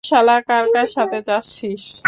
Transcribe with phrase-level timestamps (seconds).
[0.03, 1.83] দূর শালা, কার সাথে যাচ্ছিস?